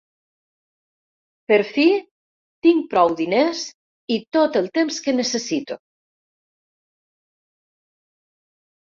Per 1.51 1.57
fi 1.73 1.83
tinc 2.67 2.87
prou 2.93 3.13
diners 3.19 3.61
i 4.15 4.17
tot 4.39 4.57
el 4.63 4.71
temps 4.79 4.97
que 5.09 5.15
necessito. 5.19 5.79